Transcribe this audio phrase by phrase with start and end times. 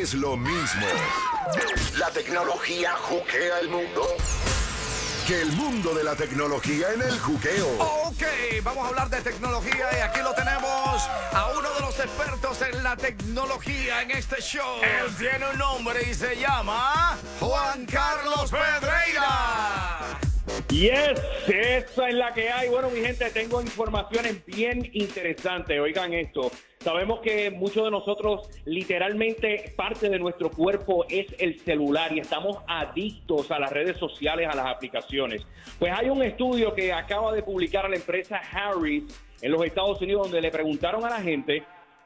[0.00, 0.86] es lo mismo.
[1.98, 4.02] La tecnología juquea el mundo.
[5.26, 7.68] Que el mundo de la tecnología en el juqueo.
[8.06, 8.22] Ok,
[8.62, 11.02] vamos a hablar de tecnología y aquí lo tenemos
[11.32, 14.80] a uno de los expertos en la tecnología en este show.
[14.82, 20.29] Él tiene un nombre y se llama Juan Carlos Pedreira.
[20.70, 22.68] Yes, esa es la que hay.
[22.68, 25.78] Bueno, mi gente, tengo informaciones bien interesantes.
[25.80, 26.50] Oigan esto.
[26.78, 32.58] Sabemos que muchos de nosotros, literalmente, parte de nuestro cuerpo es el celular y estamos
[32.66, 35.46] adictos a las redes sociales, a las aplicaciones.
[35.78, 39.04] Pues hay un estudio que acaba de publicar la empresa Harris
[39.42, 41.64] en los Estados Unidos donde le preguntaron a la gente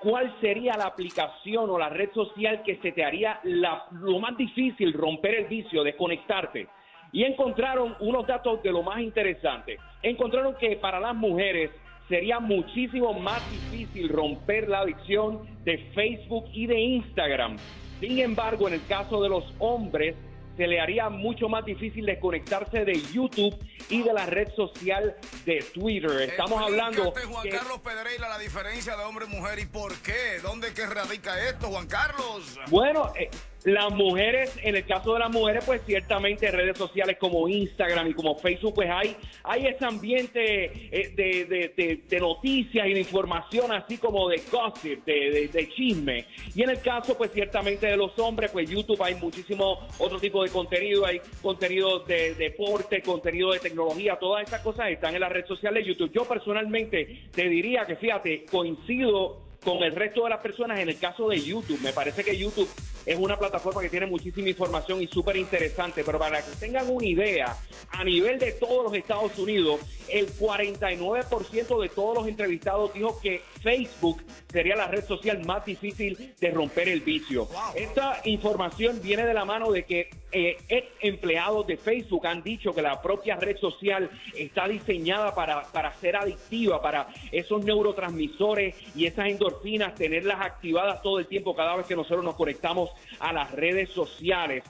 [0.00, 4.92] cuál sería la aplicación o la red social que se te haría lo más difícil
[4.92, 6.68] romper el vicio, desconectarte.
[7.16, 9.78] Y encontraron unos datos de lo más interesante.
[10.02, 11.70] Encontraron que para las mujeres
[12.10, 17.56] sería muchísimo más difícil romper la adicción de Facebook y de Instagram.
[18.00, 20.14] Sin embargo, en el caso de los hombres,
[20.58, 23.56] se le haría mucho más difícil desconectarse de YouTube
[23.88, 26.20] y de la red social de Twitter.
[26.20, 30.38] Estamos hablando Juan que- Carlos Pedreira, la diferencia de hombre y mujer y por qué.
[30.42, 32.58] ¿Dónde que radica esto, Juan Carlos?
[32.68, 33.30] Bueno, eh,
[33.64, 38.14] las mujeres, en el caso de las mujeres, pues ciertamente redes sociales como Instagram y
[38.14, 43.98] como Facebook, pues hay, hay ese ambiente eh, de, de- noticias y de información, así
[43.98, 46.26] como de gossip, de, de- chisme.
[46.54, 50.42] Y en el caso, pues ciertamente de los hombres, pues YouTube hay muchísimo otro tipo
[50.44, 55.28] de contenido, hay contenido de deporte, contenido de tecnología, todas esas cosas están en la
[55.28, 56.12] red social de YouTube.
[56.12, 60.98] Yo personalmente te diría que, fíjate, coincido con el resto de las personas en el
[60.98, 61.80] caso de YouTube.
[61.82, 62.68] Me parece que YouTube
[63.06, 67.06] es una plataforma que tiene muchísima información y súper interesante, pero para que tengan una
[67.06, 67.56] idea,
[67.90, 73.42] a nivel de todos los Estados Unidos, el 49% de todos los entrevistados dijo que
[73.62, 77.48] Facebook sería la red social más difícil de romper el vicio.
[77.74, 82.74] Esta información viene de la mano de que eh, ex empleados de Facebook han dicho
[82.74, 89.06] que la propia red social está diseñada para, para ser adictiva, para esos neurotransmisores y
[89.06, 93.50] esas endorfinas, tenerlas activadas todo el tiempo cada vez que nosotros nos conectamos a las
[93.52, 94.64] redes sociales.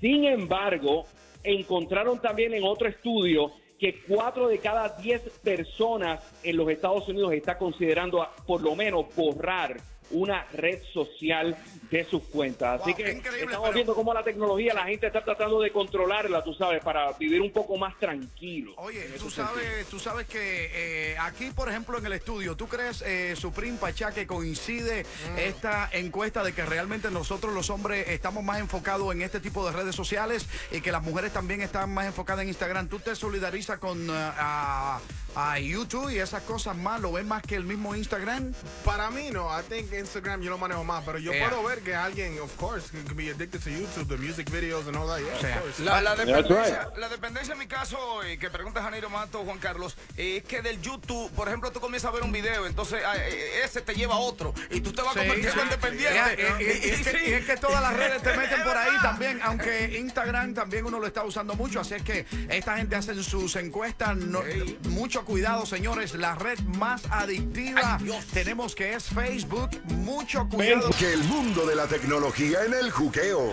[0.00, 1.06] Sin embargo,
[1.42, 7.32] encontraron también en otro estudio que cuatro de cada diez personas en los Estados Unidos
[7.32, 9.76] está considerando por lo menos borrar
[10.10, 11.56] una red social
[11.90, 12.80] de sus cuentas.
[12.80, 16.42] Así Wow, que estamos pero- viendo cómo la tecnología, la gente está tratando de controlarla,
[16.44, 18.74] tú sabes, para vivir un poco más tranquilo.
[18.76, 19.46] Oye, tú sentido.
[19.46, 23.78] sabes, tú sabes que eh, aquí, por ejemplo, en el estudio, ¿tú crees, eh, Supreme
[23.78, 25.04] Pachá, que coincide
[25.36, 29.72] esta encuesta de que realmente nosotros los hombres estamos más enfocados en este tipo de
[29.72, 32.88] redes sociales y que las mujeres también están más enfocadas en Instagram?
[32.88, 35.00] ¿Tú te solidarizas con a,
[35.34, 37.00] a YouTube y esas cosas más?
[37.00, 38.52] ¿Lo ves más que el mismo Instagram?
[38.84, 41.48] Para mí no, I think Instagram yo lo manejo más, pero yo Yeah.
[41.48, 44.96] puedo ver que alguien, of course, can be addicted to YouTube, the music videos and
[44.96, 45.18] all that.
[45.20, 45.82] Yeah, O sea, of course.
[45.82, 50.38] La, dependencia, la dependencia en mi caso, eh, que pregunta Janeiro Mato, Juan Carlos, eh,
[50.38, 53.60] es que del YouTube, por ejemplo, tú comienzas a ver un video, entonces ah, eh,
[53.64, 55.60] ese te lleva a otro y tú te vas Sí, convirtiendo sí.
[55.60, 56.18] en dependiente.
[56.18, 57.24] Eh, eh, Y- y- es, que, sí.
[57.26, 60.98] y es que todas las redes te meten por ahí también, aunque Instagram también uno
[60.98, 64.42] lo está usando mucho, así es que esta gente hace sus encuestas, no-
[64.88, 67.98] mucho cuidado señores, la red más adictiva
[68.32, 70.90] tenemos que es Facebook, mucho cuidado.
[70.98, 73.52] Que el mundo de la tecnología en el juqueo.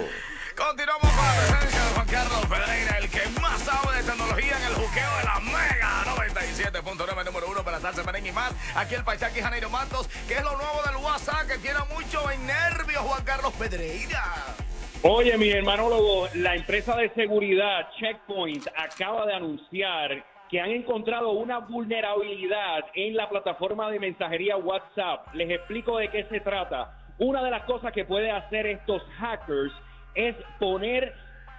[0.56, 4.64] Continuamos con la presencia de Juan Carlos Pedreira, el que más sabe de tecnología en
[4.64, 8.54] el juqueo de la Mega 97.9, número uno para salsa, merengue y más.
[8.76, 12.46] Aquí el Paisaje Janeiro Matos, que es lo nuevo del WhatsApp, que tiene mucho en
[12.46, 14.56] nervios Juan Carlos Pedreira.
[15.02, 21.60] Oye, mi hermanólogo, la empresa de seguridad Checkpoint acaba de anunciar que han encontrado una
[21.60, 25.34] vulnerabilidad en la plataforma de mensajería WhatsApp.
[25.34, 26.92] Les explico de qué se trata.
[27.18, 29.74] Una de las cosas que puede hacer estos hackers
[30.14, 31.14] es poner,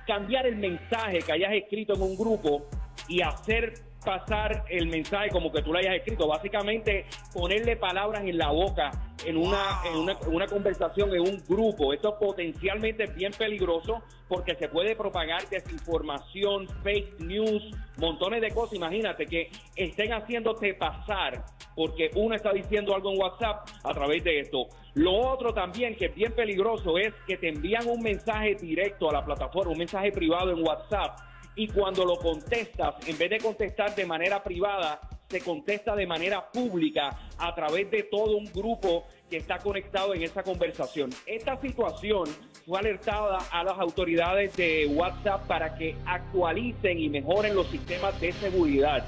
[0.07, 2.69] cambiar el mensaje que hayas escrito en un grupo
[3.09, 3.75] y hacer
[4.07, 6.29] pasar el mensaje como que tú lo hayas escrito.
[6.29, 8.93] Básicamente, ponerle palabras en la boca
[9.25, 11.93] en una, en una, una conversación en un grupo.
[11.93, 17.63] Esto potencialmente es bien peligroso porque se puede propagar desinformación, fake news,
[17.99, 18.75] montones de cosas.
[18.75, 21.45] Imagínate que estén haciéndote pasar
[21.75, 24.69] porque uno está diciendo algo en WhatsApp a través de esto.
[24.95, 29.15] Lo otro también que es bien peligroso es que te envían un mensaje directo a
[29.15, 31.19] la plataforma, un mensaje privado en WhatsApp
[31.57, 36.53] y cuando lo contestas, en vez de contestar de manera privada, se contesta de manera
[36.53, 41.11] pública a través de todo un grupo que está conectado en esa conversación.
[41.25, 42.29] Esta situación
[42.65, 48.33] fue alertada a las autoridades de WhatsApp para que actualicen y mejoren los sistemas de
[48.33, 49.05] seguridad.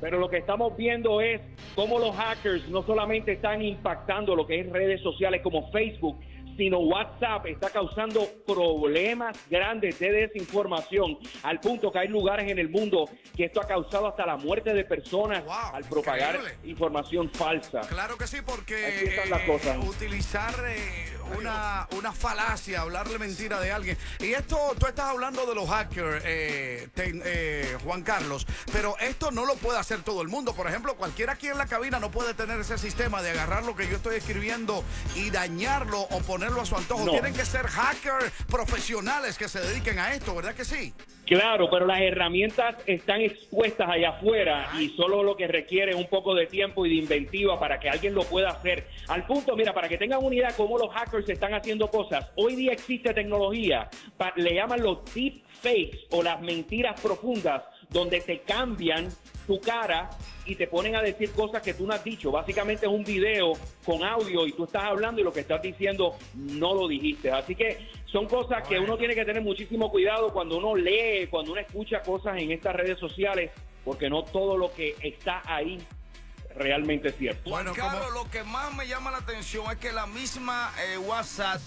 [0.00, 1.40] Pero lo que estamos viendo es
[1.76, 6.18] cómo los hackers no solamente están impactando lo que es redes sociales como Facebook,
[6.56, 12.68] sino WhatsApp está causando problemas grandes de desinformación, al punto que hay lugares en el
[12.68, 16.70] mundo que esto ha causado hasta la muerte de personas Wow, al propagar increíble.
[16.70, 17.80] información falsa.
[17.82, 23.60] Claro que sí, porque Así están las eh, utilizar eh, una, una falacia, hablarle mentira
[23.60, 23.96] de alguien.
[24.20, 29.30] Y esto, tú estás hablando de los hackers, eh, te- eh, Juan Carlos, pero esto
[29.30, 30.54] no lo puede hacer todo el mundo.
[30.54, 33.74] Por ejemplo, cualquiera aquí en la cabina no puede tener ese sistema de agarrar lo
[33.76, 34.84] que yo estoy escribiendo
[35.16, 37.04] y dañarlo o ponerlo a su antojo.
[37.04, 37.12] No.
[37.12, 40.92] Tienen que ser hackers profesionales que se dediquen a esto, ¿verdad que sí?
[41.24, 46.08] Claro, pero las herramientas están expuestas allá afuera y solo lo que requiere es un
[46.08, 48.88] poco de tiempo y de inventiva para que alguien lo pueda hacer.
[49.06, 52.56] Al punto, mira, para que tengan una idea cómo los hackers están haciendo cosas, hoy
[52.56, 53.88] día existe tecnología,
[54.34, 57.62] le llaman los deep fakes o las mentiras profundas,
[57.92, 59.08] donde te cambian
[59.46, 60.10] tu cara
[60.44, 62.30] y te ponen a decir cosas que tú no has dicho.
[62.30, 63.52] Básicamente es un video
[63.84, 67.30] con audio y tú estás hablando y lo que estás diciendo no lo dijiste.
[67.30, 71.52] Así que son cosas que uno tiene que tener muchísimo cuidado cuando uno lee, cuando
[71.52, 73.50] uno escucha cosas en estas redes sociales,
[73.84, 75.78] porque no todo lo que está ahí
[76.56, 77.50] realmente es cierto.
[77.50, 81.60] Bueno, Carlos, lo que más me llama la atención es que la misma eh, WhatsApp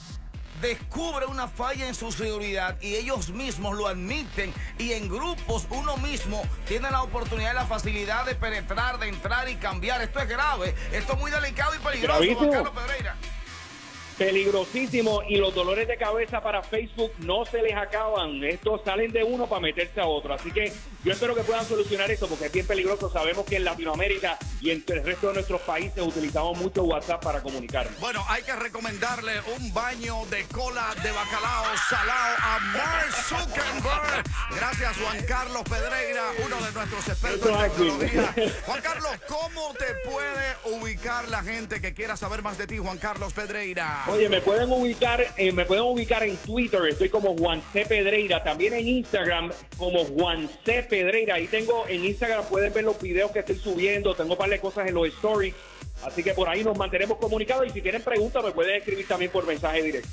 [0.62, 5.98] descubre una falla en su seguridad y ellos mismos lo admiten y en grupos uno
[5.98, 10.02] mismo tiene la oportunidad y la facilidad de penetrar, de entrar y cambiar.
[10.02, 12.52] Esto es grave, esto es muy delicado y peligroso.
[12.52, 13.16] Carlos Pedreira.
[14.18, 18.42] Peligrosísimo y los dolores de cabeza para Facebook no se les acaban.
[18.44, 20.34] Estos salen de uno para meterse a otro.
[20.34, 20.72] Así que
[21.04, 23.12] yo espero que puedan solucionar esto porque es bien peligroso.
[23.12, 27.42] Sabemos que en Latinoamérica y en el resto de nuestros países utilizamos mucho WhatsApp para
[27.42, 28.00] comunicarnos.
[28.00, 34.24] Bueno, hay que recomendarle un baño de cola de bacalao salado a Mark Zuckerberg.
[34.56, 38.34] Gracias, Juan Carlos Pedreira, uno de nuestros expertos en tecnología.
[38.66, 42.98] Juan Carlos, ¿cómo te puede ubicar la gente que quiera saber más de ti, Juan
[42.98, 44.05] Carlos Pedreira?
[44.08, 47.88] Oye, me pueden ubicar, eh, me pueden ubicar en Twitter, estoy como Juan C.
[47.88, 50.84] Pedreira, también en Instagram como Juan C.
[50.84, 51.36] Pedreira.
[51.36, 54.60] Ahí tengo en Instagram, pueden ver los videos que estoy subiendo, tengo un par de
[54.60, 55.56] cosas en los stories.
[56.04, 59.32] Así que por ahí nos mantenemos comunicados y si tienen preguntas me pueden escribir también
[59.32, 60.10] por mensaje directo.